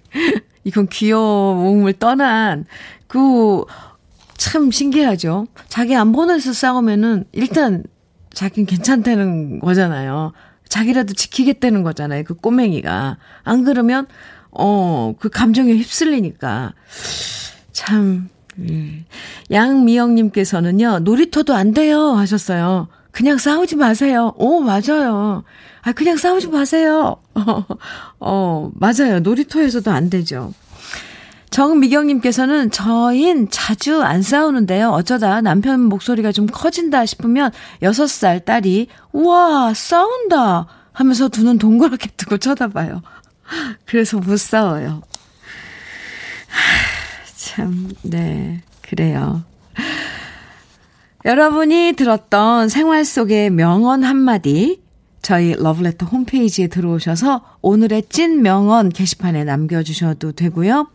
이건 0.65 0.89
귀여움을 0.89 1.95
떠난 1.95 2.65
그 3.07 3.65
참 4.43 4.73
신기하죠. 4.73 5.47
자기 5.69 5.95
안 5.95 6.11
보내서 6.11 6.53
싸우면은 6.53 7.27
일단 7.31 7.85
자기는 8.33 8.67
괜찮다는 8.67 9.59
거잖아요. 9.61 10.33
자기라도 10.69 11.13
지키겠다는 11.15 11.83
거잖아요. 11.83 12.25
그 12.25 12.35
꼬맹이가. 12.35 13.19
안 13.45 13.65
그러면 13.65 14.07
어, 14.51 15.15
그 15.19 15.29
감정에 15.29 15.73
휩쓸리니까. 15.75 16.73
참, 17.73 18.29
예. 18.69 19.05
양미영님께서는요, 19.51 21.01
놀이터도 21.01 21.55
안 21.55 21.73
돼요 21.73 22.13
하셨어요. 22.13 22.89
그냥 23.11 23.39
싸우지 23.39 23.77
마세요. 23.77 24.33
오, 24.37 24.61
맞아요. 24.61 25.45
아, 25.83 25.93
그냥 25.93 26.17
싸우지 26.17 26.49
마세요. 26.49 27.17
어, 27.35 27.65
어, 28.21 28.71
맞아요. 28.75 29.21
놀이터에서도 29.21 29.91
안 29.91 30.11
되죠. 30.11 30.55
정미경님께서는 31.53 32.71
저흰 32.71 33.49
자주 33.51 34.03
안 34.03 34.23
싸우는데요. 34.23 34.89
어쩌다 34.91 35.43
남편 35.43 35.81
목소리가 35.83 36.33
좀 36.33 36.47
커진다 36.47 37.05
싶으면 37.07 37.53
6살 37.83 38.45
딸이, 38.45 38.89
우와, 39.13 39.75
싸운다! 39.75 40.67
하면서 40.93 41.29
두 41.29 41.43
눈 41.45 41.59
동그랗게 41.59 42.09
뜨고 42.17 42.39
쳐다봐요. 42.39 43.03
그래서 43.87 44.19
못 44.19 44.39
싸워요. 44.39 45.03
참, 47.37 47.91
네, 48.03 48.63
그래요. 48.81 49.43
여러분이 51.25 51.93
들었던 51.97 52.69
생활 52.71 53.05
속의 53.05 53.51
명언 53.51 54.05
한마디, 54.05 54.81
저희 55.21 55.55
러브레터 55.55 56.07
홈페이지에 56.07 56.67
들어오셔서 56.67 57.45
오늘의 57.61 58.05
찐 58.09 58.41
명언 58.43 58.89
게시판에 58.89 59.45
남겨주셔도 59.45 60.33
되고요. 60.33 60.89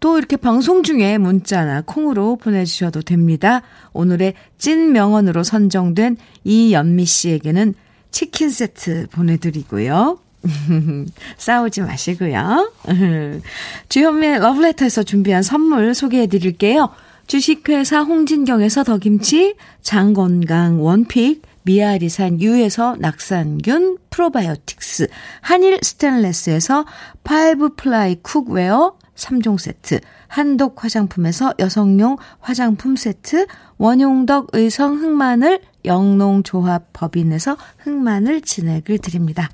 또 0.00 0.18
이렇게 0.18 0.36
방송 0.36 0.82
중에 0.82 1.18
문자나 1.18 1.82
콩으로 1.82 2.36
보내주셔도 2.36 3.02
됩니다. 3.02 3.62
오늘의 3.92 4.34
찐 4.58 4.92
명언으로 4.92 5.42
선정된 5.42 6.16
이연미 6.44 7.04
씨에게는 7.04 7.74
치킨 8.10 8.50
세트 8.50 9.08
보내드리고요. 9.10 10.18
싸우지 11.36 11.82
마시고요. 11.82 12.72
주현미의 13.88 14.38
러브레터에서 14.40 15.02
준비한 15.02 15.42
선물 15.42 15.94
소개해 15.94 16.26
드릴게요. 16.26 16.90
주식회사 17.26 18.00
홍진경에서 18.00 18.84
더김치, 18.84 19.56
장건강 19.82 20.82
원픽, 20.82 21.42
미아리산 21.64 22.40
유에서 22.40 22.96
낙산균 22.98 23.98
프로바이오틱스, 24.08 25.08
한일 25.42 25.78
스테인레스에서 25.82 26.86
five 27.24 27.74
ply 27.76 28.16
cookware 28.22 28.96
3종 29.18 29.58
세트, 29.58 30.00
한독 30.28 30.82
화장품에서 30.82 31.52
여성용 31.58 32.16
화장품 32.40 32.96
세트, 32.96 33.46
원용덕 33.76 34.48
의성 34.52 35.02
흑마늘 35.02 35.60
영농조합 35.84 36.92
법인에서 36.92 37.56
흑마늘 37.78 38.40
진액을 38.42 38.98
드립니다. 38.98 39.48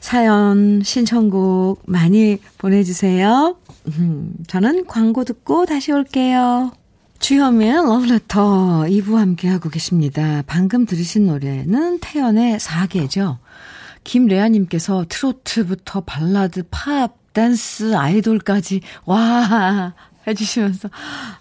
사연, 0.00 0.82
신청곡 0.82 1.82
많이 1.86 2.38
보내주세요. 2.58 3.56
음, 3.98 4.34
저는 4.46 4.86
광고 4.86 5.24
듣고 5.24 5.66
다시 5.66 5.92
올게요. 5.92 6.72
주현미의 7.18 7.74
러브레터 7.74 8.84
2부 8.88 9.14
함께하고 9.14 9.68
계십니다. 9.68 10.42
방금 10.46 10.86
들으신 10.86 11.26
노래는 11.26 12.00
태연의 12.00 12.58
사계죠. 12.58 13.38
김래아님께서 14.02 15.06
트로트부터 15.08 16.00
발라드, 16.00 16.64
팝, 16.70 17.21
댄스, 17.32 17.96
아이돌까지, 17.96 18.80
와, 19.06 19.94
해주시면서, 20.26 20.88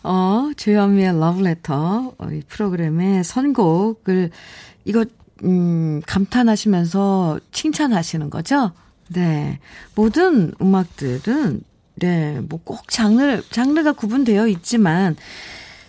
어, 0.04 0.52
주현미의 0.56 1.20
러브레터, 1.20 2.16
어, 2.18 2.28
이 2.32 2.42
프로그램의 2.48 3.24
선곡을, 3.24 4.32
이거, 4.86 5.06
음, 5.44 6.02
감탄하시면서 6.08 7.40
칭찬하시는 7.52 8.30
거죠? 8.30 8.72
네. 9.10 9.60
모든 9.96 10.54
음악들은, 10.62 11.62
네, 11.96 12.40
뭐 12.42 12.60
꼭 12.64 12.88
장르, 12.90 13.42
장르가 13.50 13.92
구분되어 13.94 14.48
있지만, 14.48 15.16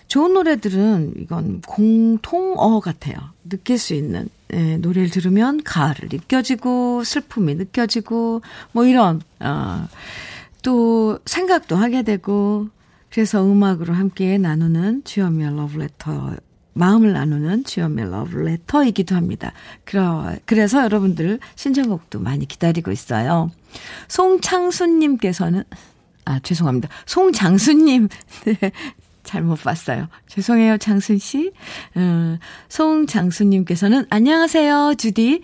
좋은 0.08 0.34
노래들은 0.34 1.14
이건 1.20 1.62
공통어 1.62 2.80
같아요. 2.80 3.14
느낄 3.52 3.76
수 3.76 3.92
있는. 3.92 4.30
예, 4.54 4.78
노래를 4.78 5.10
들으면 5.10 5.62
가을을 5.62 6.08
느껴지고, 6.10 7.04
슬픔이 7.04 7.54
느껴지고, 7.54 8.40
뭐 8.72 8.86
이런, 8.86 9.20
어, 9.40 9.86
또 10.62 11.18
생각도 11.26 11.76
하게 11.76 12.02
되고, 12.02 12.68
그래서 13.10 13.44
음악으로 13.44 13.92
함께 13.92 14.38
나누는 14.38 15.04
주연미의 15.04 15.54
러브레터, 15.54 16.36
마음을 16.72 17.12
나누는 17.12 17.64
주연미의 17.64 18.10
러브레터이기도 18.10 19.14
합니다. 19.14 19.52
그러, 19.84 20.34
그래서 20.46 20.82
여러분들 20.82 21.38
신청곡도 21.54 22.20
많이 22.20 22.46
기다리고 22.46 22.90
있어요. 22.90 23.50
송창수님께서는, 24.08 25.64
아, 26.24 26.40
죄송합니다. 26.40 26.88
송장수님, 27.04 28.08
네, 28.46 28.72
잘못 29.32 29.62
봤어요. 29.62 30.08
죄송해요, 30.26 30.76
장순 30.76 31.16
씨. 31.16 31.52
음, 31.96 32.38
송장수님께서는 32.68 34.04
안녕하세요, 34.10 34.96
주디. 34.98 35.42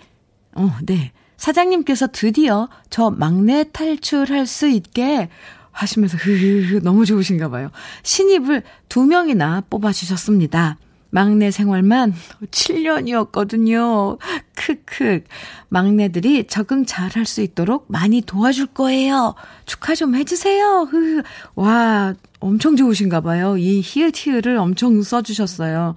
어, 0.53 0.71
네. 0.83 1.11
사장님께서 1.37 2.07
드디어 2.11 2.69
저 2.91 3.09
막내 3.09 3.65
탈출할 3.71 4.45
수 4.45 4.67
있게 4.67 5.29
하시면서 5.71 6.17
흐흐흐 6.17 6.81
너무 6.83 7.05
좋으신가 7.05 7.49
봐요. 7.49 7.71
신입을 8.03 8.61
두 8.89 9.05
명이나 9.05 9.63
뽑아주셨습니다. 9.71 10.77
막내 11.11 11.51
생활만 11.51 12.13
7년이었거든요. 12.51 14.17
크크. 14.55 15.23
막내들이 15.69 16.47
적응 16.47 16.85
잘 16.85 17.09
할 17.15 17.25
수 17.25 17.41
있도록 17.41 17.85
많이 17.87 18.21
도와줄 18.21 18.67
거예요. 18.67 19.35
축하 19.65 19.95
좀 19.95 20.15
해주세요. 20.15 20.87
흐 20.89 21.23
와, 21.55 22.13
엄청 22.39 22.75
좋으신가 22.75 23.21
봐요. 23.21 23.57
이 23.57 23.81
히읗 23.81 24.15
히읗을 24.15 24.57
엄청 24.57 25.01
써주셨어요. 25.01 25.95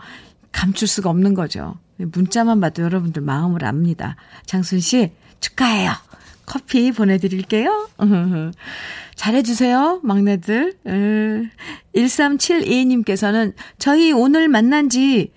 감출 0.52 0.88
수가 0.88 1.10
없는 1.10 1.34
거죠. 1.34 1.76
문자만 1.96 2.60
봐도 2.60 2.82
여러분들 2.82 3.22
마음을 3.22 3.64
압니다. 3.64 4.16
장순 4.46 4.80
씨, 4.80 5.12
축하해요. 5.40 5.92
커피 6.46 6.92
보내드릴게요. 6.92 7.88
잘해주세요, 9.14 10.00
막내들. 10.02 10.74
1372님께서는 11.94 13.54
저희 13.78 14.12
오늘 14.12 14.48
만난 14.48 14.88
지 14.88 15.32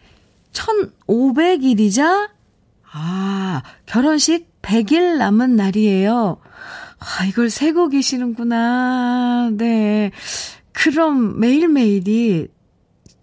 1500일이자, 0.54 2.30
아, 2.92 3.62
결혼식 3.86 4.62
100일 4.62 5.18
남은 5.18 5.56
날이에요. 5.56 6.38
아, 6.98 7.26
이걸 7.26 7.50
세고 7.50 7.90
계시는구나. 7.90 9.52
네. 9.54 10.12
그럼 10.72 11.40
매일매일이 11.40 12.48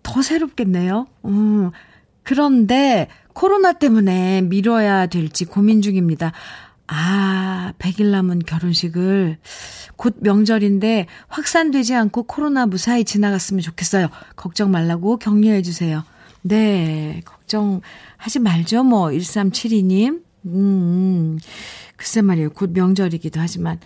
더 0.02 0.22
새롭겠네요. 0.22 1.06
음, 1.24 1.70
그런데 2.22 3.08
코로나 3.32 3.72
때문에 3.72 4.42
미뤄야 4.42 5.06
될지 5.06 5.44
고민 5.44 5.80
중입니다. 5.80 6.32
아, 6.86 7.72
100일 7.78 8.06
남은 8.06 8.40
결혼식을 8.40 9.38
곧 9.96 10.16
명절인데 10.20 11.06
확산되지 11.28 11.94
않고 11.94 12.24
코로나 12.24 12.66
무사히 12.66 13.04
지나갔으면 13.04 13.62
좋겠어요. 13.62 14.08
걱정 14.36 14.70
말라고 14.70 15.16
격려해 15.18 15.62
주세요. 15.62 16.04
네, 16.42 17.22
걱정하지 17.24 18.40
말죠. 18.40 18.82
뭐 18.82 19.08
1372님. 19.08 20.22
음, 20.44 20.54
음. 20.54 21.38
글쎄 21.96 22.20
말이에요. 22.20 22.50
곧 22.50 22.70
명절이기도 22.72 23.38
하지만 23.38 23.78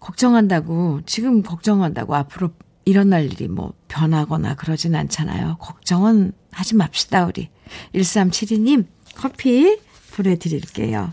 걱정한다고 0.00 1.02
지금 1.06 1.42
걱정한다고 1.42 2.16
앞으로 2.16 2.50
일어날 2.84 3.26
일이 3.26 3.46
뭐 3.46 3.74
변하거나 3.88 4.54
그러진 4.56 4.96
않잖아요. 4.96 5.56
걱정은 5.60 6.32
하지 6.50 6.74
맙시다, 6.74 7.26
우리. 7.26 7.50
1372님, 7.94 8.86
커피 9.14 9.78
보내드릴게요. 10.14 11.12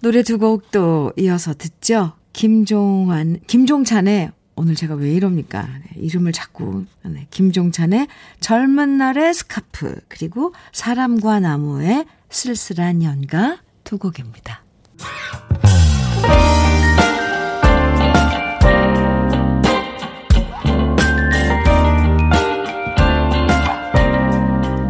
노래 0.00 0.22
두 0.22 0.38
곡도 0.38 1.14
이어서 1.16 1.54
듣죠? 1.54 2.12
김종환, 2.32 3.40
김종찬의, 3.48 4.30
오늘 4.54 4.76
제가 4.76 4.94
왜 4.94 5.12
이럽니까? 5.12 5.62
네, 5.62 6.00
이름을 6.00 6.32
자꾸, 6.32 6.84
네, 7.04 7.26
김종찬의 7.30 8.06
젊은 8.38 8.96
날의 8.96 9.34
스카프, 9.34 10.02
그리고 10.06 10.54
사람과 10.72 11.40
나무의 11.40 12.04
쓸쓸한 12.30 13.02
연가 13.02 13.58
두 13.82 13.98
곡입니다. 13.98 14.62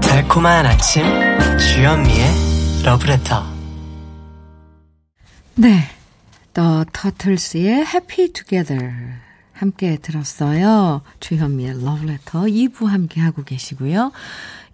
달콤한 0.02 0.66
아침 0.66 1.04
주현미의 1.58 2.84
러브레터 2.84 3.57
네, 5.60 5.80
The 6.54 6.84
Turtles의 6.92 7.84
Happy 7.84 8.32
Together 8.32 8.92
함께 9.52 9.96
들었어요. 10.00 11.02
주현미의 11.18 11.84
러브레터 11.84 12.42
2부 12.42 12.86
함께 12.86 13.20
하고 13.20 13.42
계시고요. 13.42 14.12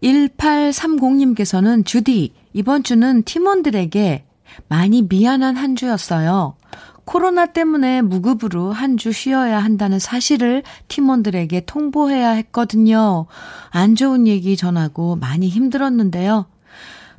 1830님께서는 0.02 1.86
주디 1.86 2.34
이번 2.52 2.82
주는 2.82 3.22
팀원들에게 3.22 4.26
많이 4.68 5.00
미안한 5.00 5.56
한 5.56 5.74
주였어요. 5.74 6.54
코로나 7.06 7.46
때문에 7.46 8.02
무급으로 8.02 8.70
한 8.72 8.98
주 8.98 9.10
쉬어야 9.10 9.64
한다는 9.64 9.98
사실을 9.98 10.62
팀원들에게 10.88 11.62
통보해야 11.64 12.28
했거든요. 12.32 13.24
안 13.70 13.94
좋은 13.96 14.26
얘기 14.26 14.54
전하고 14.58 15.16
많이 15.16 15.48
힘들었는데요. 15.48 16.44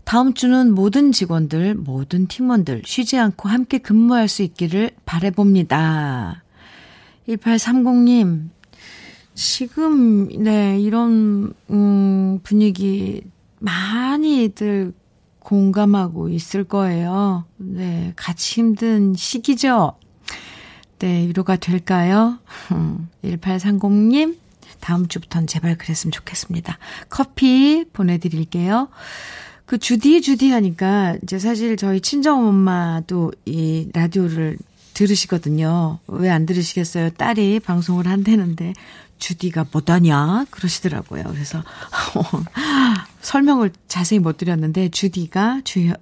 다음 0.05 0.35
주는 0.35 0.73
모든 0.73 1.11
직원들, 1.11 1.73
모든 1.75 2.27
팀원들 2.27 2.83
쉬지 2.85 3.17
않고 3.17 3.49
함께 3.49 3.79
근무할 3.79 4.27
수 4.27 4.43
있기를 4.43 4.91
바래봅니다. 5.03 6.43
1830님, 7.27 8.49
지금, 9.33 10.29
네, 10.43 10.79
이런, 10.79 11.53
음, 11.71 12.39
분위기 12.43 13.23
많이들 13.59 14.93
공감하고 15.39 16.29
있을 16.29 16.63
거예요. 16.63 17.45
네, 17.57 18.13
같이 18.15 18.61
힘든 18.61 19.15
시기죠? 19.15 19.97
네, 20.99 21.27
위로가 21.27 21.55
될까요? 21.55 22.37
1830님, 23.23 24.37
다음 24.79 25.07
주부터는 25.07 25.47
제발 25.47 25.79
그랬으면 25.79 26.11
좋겠습니다. 26.11 26.77
커피 27.09 27.85
보내드릴게요. 27.91 28.89
그 29.65 29.77
주디 29.77 30.21
주디 30.21 30.51
하니까 30.51 31.17
이제 31.23 31.39
사실 31.39 31.75
저희 31.77 31.99
친정 32.01 32.47
엄마도 32.47 33.31
이 33.45 33.89
라디오를 33.93 34.57
들으시거든요. 34.93 35.99
왜 36.07 36.29
안 36.29 36.45
들으시겠어요? 36.45 37.09
딸이 37.11 37.59
방송을 37.61 38.07
한다는데 38.07 38.73
주디가 39.17 39.65
뭐다냐 39.71 40.45
그러시더라고요. 40.51 41.23
그래서 41.23 41.63
설명을 43.21 43.71
자세히 43.87 44.19
못 44.19 44.37
드렸는데 44.37 44.89
주디가 44.89 45.61
주현 45.63 45.95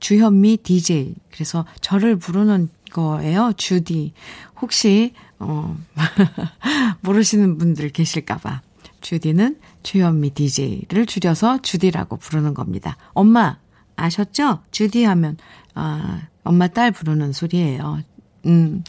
주현미 0.00 0.58
DJ 0.62 1.14
그래서 1.32 1.64
저를 1.80 2.16
부르는 2.16 2.68
거예요. 2.92 3.52
주디. 3.56 4.12
혹시 4.60 5.12
어 5.38 5.76
모르시는 7.02 7.58
분들 7.58 7.90
계실까 7.90 8.38
봐. 8.38 8.62
주디는 9.00 9.56
주현미 9.82 10.30
DJ를 10.30 11.06
줄여서 11.06 11.62
주디라고 11.62 12.16
부르는 12.16 12.54
겁니다. 12.54 12.96
엄마 13.12 13.58
아셨죠? 13.96 14.60
주디 14.70 15.04
하면 15.04 15.36
아 15.74 16.22
엄마 16.44 16.68
딸 16.68 16.90
부르는 16.90 17.32
소리예요. 17.32 18.00
음. 18.46 18.82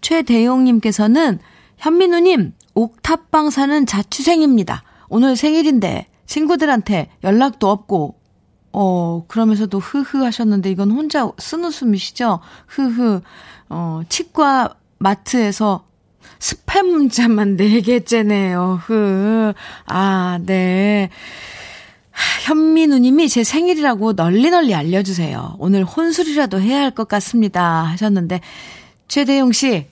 최대용님께서는 0.00 1.38
현민우님 1.78 2.52
옥탑방 2.74 3.50
사는 3.50 3.86
자취생입니다. 3.86 4.82
오늘 5.08 5.36
생일인데 5.36 6.08
친구들한테 6.26 7.10
연락도 7.24 7.68
없고 7.68 8.18
어 8.72 9.24
그러면서도 9.28 9.78
흐흐 9.78 10.24
하셨는데 10.24 10.70
이건 10.70 10.90
혼자 10.92 11.28
쓴 11.38 11.64
웃음이시죠? 11.64 12.40
흐흐 12.68 13.20
어 13.68 14.00
치과 14.08 14.74
마트에서 14.98 15.84
스팸 16.42 16.82
문자만 16.82 17.56
4개째네요. 17.56 18.78
흐. 18.82 19.54
아, 19.86 20.40
네. 20.44 21.08
현민우님이 22.42 23.28
제 23.28 23.44
생일이라고 23.44 24.14
널리 24.14 24.50
널리 24.50 24.74
알려주세요. 24.74 25.54
오늘 25.58 25.84
혼술이라도 25.84 26.60
해야 26.60 26.80
할 26.80 26.90
것 26.90 27.06
같습니다. 27.08 27.84
하셨는데, 27.84 28.40
최대용 29.08 29.52
씨, 29.52 29.86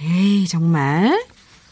에이, 0.00 0.46
정말. 0.48 1.22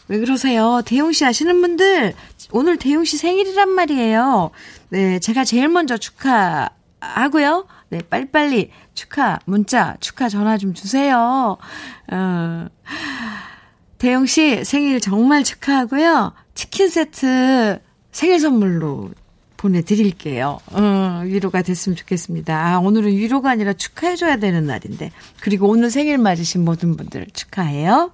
왜 0.09 0.19
그러세요? 0.19 0.81
대용 0.85 1.11
씨 1.13 1.23
아시는 1.25 1.61
분들, 1.61 2.13
오늘 2.51 2.77
대용 2.77 3.05
씨 3.05 3.17
생일이란 3.17 3.69
말이에요. 3.69 4.51
네, 4.89 5.19
제가 5.19 5.45
제일 5.45 5.69
먼저 5.69 5.97
축하하고요. 5.97 7.67
네, 7.89 8.01
빨리빨리 8.09 8.69
축하, 8.93 9.39
문자, 9.45 9.95
축하 10.01 10.27
전화 10.29 10.57
좀 10.57 10.73
주세요. 10.73 11.57
어, 12.11 12.67
대용 13.99 14.25
씨 14.25 14.63
생일 14.63 14.99
정말 15.01 15.43
축하하고요. 15.43 16.33
치킨 16.55 16.89
세트 16.89 17.79
생일 18.11 18.39
선물로 18.39 19.11
보내드릴게요. 19.57 20.59
어, 20.71 21.21
위로가 21.25 21.61
됐으면 21.61 21.97
좋겠습니다. 21.97 22.57
아, 22.57 22.79
오늘은 22.79 23.11
위로가 23.11 23.51
아니라 23.51 23.73
축하해줘야 23.73 24.37
되는 24.37 24.65
날인데. 24.65 25.11
그리고 25.41 25.67
오늘 25.67 25.91
생일 25.91 26.17
맞으신 26.17 26.63
모든 26.63 26.95
분들 26.95 27.27
축하해요. 27.33 28.11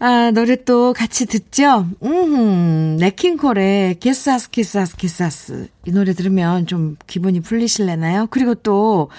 아, 0.00 0.32
노래 0.32 0.56
또 0.64 0.94
같이 0.94 1.26
듣죠? 1.26 1.86
음, 2.02 2.96
냇킹콜의 2.96 4.00
Quizás, 4.00 4.50
Quizás, 4.50 4.96
Quizás. 4.96 5.68
이 5.86 5.92
노래 5.92 6.12
들으면 6.12 6.66
좀 6.66 6.96
기분이 7.06 7.40
풀리실래나요? 7.40 8.26
그리고 8.30 8.54
또, 8.56 9.10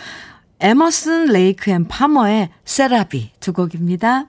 에머슨 0.59 1.27
레이크 1.27 1.71
앤 1.71 1.87
파머의 1.87 2.49
C'est 2.65 2.98
la 2.98 3.12
vie 3.12 3.31
두 3.39 3.53
곡입니다. 3.53 4.27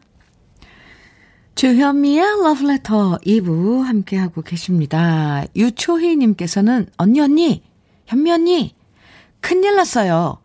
주현미의 1.55 2.43
러브레터 2.43 3.19
2부 3.25 3.83
함께하고 3.83 4.43
계십니다. 4.43 5.45
유초희님께서는, 5.55 6.89
언니, 6.97 7.21
언니, 7.21 7.63
현미 8.07 8.33
언니, 8.33 8.75
큰일 9.41 9.77
났어요. 9.77 10.39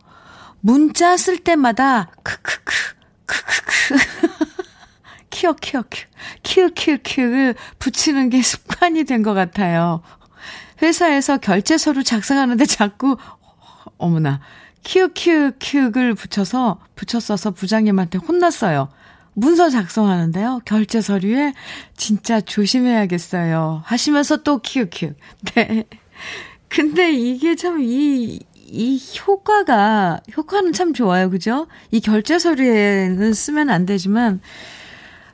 문자 0.60 1.15
쓸 1.17 1.38
때마다, 1.39 2.12
크크크, 2.24 2.74
크크크. 3.26 3.96
키어, 5.30 5.54
키어, 5.54 5.84
키어, 5.84 6.08
키우, 6.43 6.70
키우, 6.76 6.98
키우를 7.04 7.56
붙이는 7.80 8.30
게 8.30 8.41
습관이 8.43 9.06
된 9.06 9.24
것 9.24 9.34
같아요. 9.34 10.02
회사에서 10.82 11.38
결제서류 11.38 12.04
작성하는데 12.04 12.65
자꾸, 12.65 13.17
어머나, 13.98 14.41
키우, 14.84 15.10
키우, 15.13 15.52
키우를 15.58 16.15
붙여서, 16.15 16.80
붙였어서 16.96 17.52
부장님한테 17.52 18.17
혼났어요. 18.20 18.89
문서 19.38 19.69
작성하는데요. 19.69 20.62
결제 20.65 21.00
서류에 21.00 21.54
진짜 21.95 22.41
조심해야겠어요. 22.41 23.84
하시면서 23.86 24.38
또 24.38 24.58
키우 24.58 24.88
키우. 24.89 25.12
네. 25.54 25.86
근데 26.67 27.12
이게 27.13 27.56
참 27.56 27.80
이, 27.80 28.39
이 28.56 29.00
효과가, 29.28 30.21
효과는 30.36 30.73
참 30.73 30.91
좋아요. 30.91 31.30
그죠? 31.30 31.67
이 31.91 32.00
결제 32.00 32.39
서류에는 32.39 33.32
쓰면 33.32 33.69
안 33.69 33.86
되지만, 33.86 34.41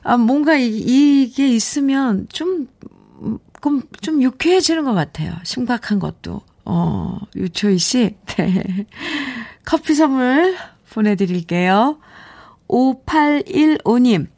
아, 0.02 0.18
뭔가 0.18 0.54
이, 0.54 0.66
이게 0.66 1.48
있으면 1.48 2.26
좀, 2.30 2.68
좀, 3.62 3.82
좀 4.02 4.22
유쾌해지는 4.22 4.84
것 4.84 4.92
같아요. 4.92 5.32
심각한 5.44 5.98
것도. 5.98 6.42
어, 6.66 7.18
유초희 7.34 7.78
씨. 7.78 8.16
네. 8.36 8.86
커피 9.64 9.94
선물 9.94 10.56
보내드릴게요. 10.90 11.98
5815님. 12.68 14.28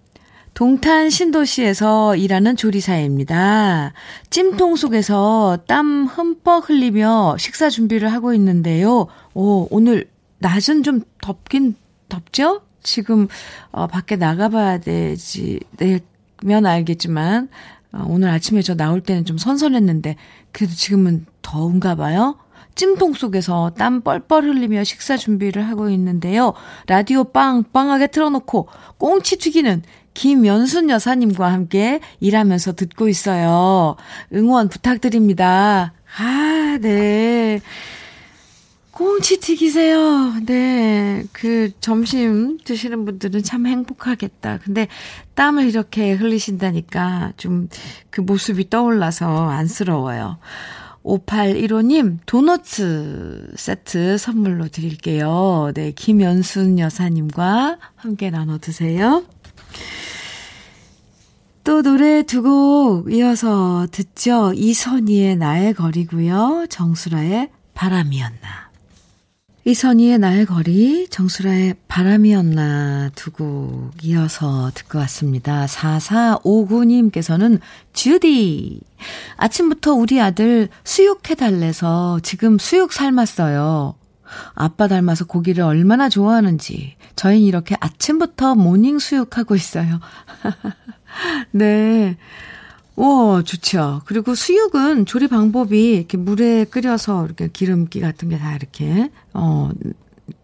동탄 0.55 1.11
신도시에서 1.11 2.17
일하는 2.17 2.57
조리사입니다. 2.57 3.93
찜통 4.31 4.77
속에서 4.77 5.59
땀 5.69 6.07
흠뻑 6.07 6.71
흘리며 6.71 7.37
식사 7.39 7.69
준비를 7.69 8.11
하고 8.11 8.33
있는데요. 8.33 9.07
오, 9.35 9.69
오늘 9.71 10.09
낮은 10.39 10.83
좀 10.83 11.03
덥긴 11.21 11.75
덥죠? 12.09 12.63
지금 12.83 13.29
어, 13.71 13.87
밖에 13.87 14.17
나가봐야 14.17 14.79
되지 14.79 15.61
되면 15.77 16.65
알겠지만 16.65 17.51
어, 17.93 18.07
오늘 18.09 18.31
아침에 18.31 18.63
저 18.63 18.75
나올 18.75 19.03
때는 19.03 19.27
좀 19.27 19.37
선선했는데 19.37 20.17
그래도 20.53 20.73
지금은 20.73 21.27
더운가 21.43 21.97
봐요. 21.97 22.39
찜통 22.77 23.15
속에서 23.15 23.73
땀 23.77 24.03
뻘뻘 24.03 24.45
흘리며 24.45 24.85
식사 24.85 25.17
준비를 25.17 25.67
하고 25.69 25.91
있는데요. 25.91 26.53
라디오 26.87 27.25
빵빵하게 27.25 28.09
틀어놓고 28.09 28.69
꽁치 28.99 29.39
튀기는 29.39 29.83
김연순 30.15 30.89
여사님과 30.89 31.53
함께 31.53 32.01
일하면서 32.21 32.75
듣고 32.75 33.09
있어요. 33.09 33.97
응원 34.33 34.69
부탁드립니다. 34.69 35.93
아, 36.19 36.79
네. 36.81 37.61
꽁치 38.93 39.41
튀기세요. 39.41 40.35
네. 40.47 41.25
그 41.33 41.71
점심 41.81 42.57
드시는 42.65 43.05
분들은 43.05 43.43
참 43.43 43.67
행복하겠다. 43.67 44.61
근데 44.65 44.89
땀을 45.35 45.67
이렇게 45.67 46.13
흘리신다니까 46.13 47.33
좀 47.37 47.69
그 48.17 48.23
모습이 48.23 48.71
떠올라서 48.71 49.51
안쓰러워요. 49.51 50.39
5815님, 51.07 52.19
도너츠 52.27 53.53
세트 53.57 54.19
선물로 54.19 54.69
드릴게요. 54.69 55.71
네, 55.75 55.93
김연순 55.93 56.79
여사님과 56.81 57.79
함께 57.95 58.31
나눠 58.31 58.59
드세요. 58.59 59.25
또 61.65 61.83
노래 61.83 62.23
두 62.23 62.43
곡 62.43 63.13
이어서 63.13 63.87
듣죠. 63.91 64.53
이선희의 64.55 65.37
나의 65.37 65.75
거리고요. 65.75 66.67
정수라의 66.71 67.51
바람이었나. 67.75 68.66
이선희의 69.67 70.19
나의 70.21 70.47
거리, 70.47 71.09
정수라의 71.09 71.75
바람이었나 71.89 73.11
두 73.17 73.33
곡 73.33 73.91
이어서 74.05 74.71
듣고 74.73 74.99
왔습니다. 75.01 75.67
4459님께서는 75.67 77.59
주디, 77.93 78.81
아침부터 79.37 79.95
우리 79.95 80.21
아들 80.21 80.69
수육해 80.85 81.35
달래서 81.37 82.21
지금 82.23 82.59
수육 82.59 82.93
삶았어요. 82.93 83.97
아빠 84.55 84.87
닮아서 84.87 85.25
고기를 85.25 85.65
얼마나 85.65 86.09
좋아하는지 86.09 86.95
저희는 87.17 87.45
이렇게 87.45 87.77
아침부터 87.81 88.55
모닝 88.55 89.01
수육하고 89.01 89.57
있어요. 89.57 89.99
네. 91.51 92.17
오, 92.97 93.43
좋죠. 93.43 94.01
그리고 94.07 94.35
수육은 94.35 95.05
조리 95.07 95.29
방법이 95.29 95.97
이렇게 95.97 96.17
물에 96.17 96.65
끓여서 96.65 97.27
이렇게 97.27 97.49
기름기 97.49 98.01
같은 98.01 98.31
게 98.31 98.39
다 98.39 98.55
이렇게, 98.55 99.11
어, 99.35 99.71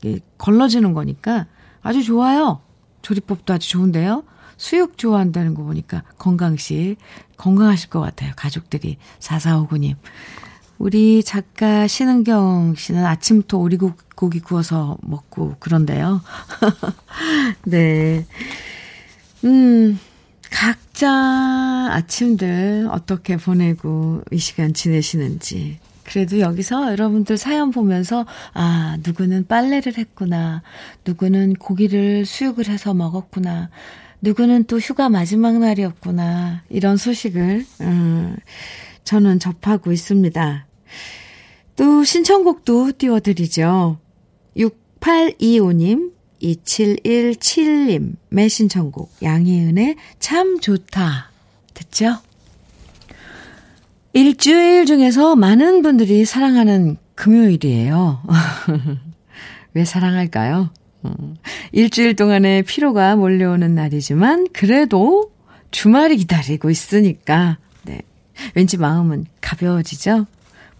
이렇게 0.02 0.20
걸러지는 0.38 0.92
거니까 0.92 1.46
아주 1.82 2.02
좋아요. 2.04 2.60
조리법도 3.00 3.54
아주 3.54 3.68
좋은데요. 3.70 4.24
수육 4.58 4.98
좋아한다는 4.98 5.54
거 5.54 5.62
보니까 5.64 6.02
건강식, 6.18 6.96
건강하실 7.38 7.88
것 7.90 8.00
같아요. 8.00 8.32
가족들이. 8.36 8.98
4459님. 9.18 9.96
우리 10.78 11.22
작가 11.24 11.86
신은경 11.86 12.74
씨는 12.76 13.04
아침부터 13.06 13.56
오리고기 13.58 14.40
구워서 14.40 14.98
먹고 15.02 15.56
그런데요. 15.58 16.20
네. 17.64 18.26
음, 19.44 19.98
각자 20.52 21.88
아침들 21.90 22.86
어떻게 22.90 23.36
보내고 23.36 24.22
이 24.30 24.38
시간 24.38 24.74
지내시는지. 24.74 25.78
그래도 26.04 26.40
여기서 26.40 26.92
여러분들 26.92 27.38
사연 27.38 27.70
보면서, 27.70 28.26
아, 28.52 28.96
누구는 29.02 29.46
빨래를 29.46 29.96
했구나. 29.96 30.62
누구는 31.06 31.54
고기를 31.54 32.26
수육을 32.26 32.68
해서 32.68 32.92
먹었구나. 32.92 33.70
누구는 34.20 34.64
또 34.64 34.78
휴가 34.78 35.08
마지막 35.08 35.58
날이었구나. 35.58 36.62
이런 36.68 36.96
소식을, 36.96 37.64
음, 37.80 38.36
저는 39.04 39.38
접하고 39.38 39.90
있습니다. 39.90 40.66
또 41.76 42.04
신청곡도 42.04 42.92
띄워드리죠. 42.98 43.98
6825님, 44.56 46.12
2717님, 46.42 48.16
매신청곡, 48.28 49.12
양희은의 49.22 49.96
참 50.18 50.60
좋다. 50.60 51.30
듣죠? 51.74 52.18
일주일 54.12 54.84
중에서 54.86 55.36
많은 55.36 55.82
분들이 55.82 56.24
사랑하는 56.24 56.96
금요일이에요. 57.14 58.22
왜 59.74 59.84
사랑할까요? 59.84 60.70
어, 61.04 61.34
일주일 61.72 62.14
동안의 62.14 62.64
피로가 62.64 63.16
몰려오는 63.16 63.74
날이지만, 63.74 64.48
그래도 64.52 65.32
주말이 65.70 66.16
기다리고 66.18 66.68
있으니까, 66.68 67.58
네. 67.84 68.00
왠지 68.54 68.76
마음은 68.76 69.26
가벼워지죠? 69.40 70.26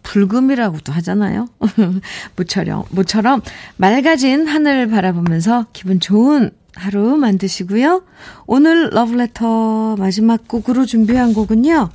불금이라고도 0.03 0.93
하잖아요. 0.93 1.49
모처럼, 2.37 2.85
모처럼 2.91 3.43
맑아진 3.77 4.47
하늘을 4.47 4.89
바라보면서 4.89 5.67
기분 5.73 6.01
좋은 6.01 6.51
하루 6.75 7.17
만드시고요. 7.17 8.03
오늘 8.47 8.91
러브레터 8.91 9.97
마지막 9.97 10.49
곡으로 10.49 10.87
준비한 10.87 11.35
곡은요. 11.35 11.91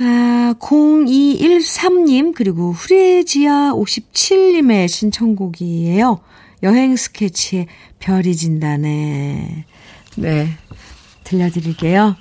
아, 0.00 0.54
0213님, 0.58 2.34
그리고 2.34 2.72
후레지아 2.72 3.72
57님의 3.74 4.88
신청곡이에요. 4.88 6.20
여행 6.62 6.96
스케치의 6.96 7.66
별이 8.00 8.34
진다네. 8.34 9.66
네. 10.16 10.48
들려드릴게요. 11.24 12.16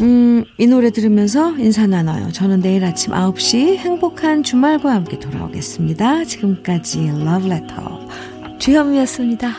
음, 0.00 0.44
이 0.56 0.66
노래 0.66 0.90
들으면서 0.90 1.56
인사 1.58 1.86
나눠요. 1.86 2.32
저는 2.32 2.60
내일 2.60 2.84
아침 2.84 3.12
9시 3.12 3.76
행복한 3.76 4.42
주말과 4.42 4.94
함께 4.94 5.18
돌아오겠습니다. 5.18 6.24
지금까지 6.24 7.10
러브레터 7.22 8.08
주현미였습니다. 8.58 9.52